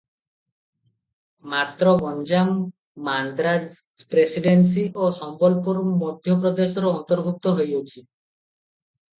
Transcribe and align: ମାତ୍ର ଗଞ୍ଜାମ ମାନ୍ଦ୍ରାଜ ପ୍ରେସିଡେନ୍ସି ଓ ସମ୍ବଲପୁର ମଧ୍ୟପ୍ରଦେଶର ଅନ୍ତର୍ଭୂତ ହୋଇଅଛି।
ମାତ୍ର 1.53 1.91
ଗଞ୍ଜାମ 2.03 2.55
ମାନ୍ଦ୍ରାଜ 3.09 4.07
ପ୍ରେସିଡେନ୍ସି 4.15 4.87
ଓ 5.03 5.11
ସମ୍ବଲପୁର 5.19 5.85
ମଧ୍ୟପ୍ରଦେଶର 5.91 6.97
ଅନ୍ତର୍ଭୂତ 6.99 7.55
ହୋଇଅଛି। 7.61 8.03